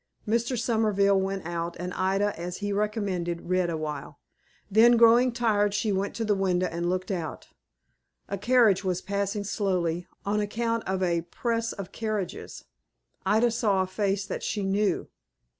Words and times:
Mr. 0.27 0.57
Somerville 0.59 1.19
went 1.21 1.45
out, 1.45 1.77
and 1.79 1.93
Ida, 1.93 2.35
as 2.35 2.57
he 2.57 2.73
recommended, 2.73 3.41
read 3.49 3.69
awhile. 3.69 4.19
Then, 4.71 4.97
growing 4.97 5.31
tired, 5.31 5.75
she 5.75 5.91
went 5.91 6.15
to 6.15 6.25
the 6.25 6.33
window 6.33 6.65
and 6.65 6.89
looked 6.89 7.11
out. 7.11 7.49
A 8.27 8.35
carriage 8.35 8.83
was 8.83 8.99
passing 9.03 9.43
slowly, 9.43 10.07
on 10.25 10.39
account 10.39 10.83
of 10.87 11.03
a 11.03 11.21
press 11.21 11.71
of 11.71 11.91
carriages. 11.91 12.65
Ida 13.27 13.51
saw 13.51 13.83
a 13.83 13.85
face 13.85 14.25
that 14.25 14.41
she 14.41 14.63
knew. 14.63 15.07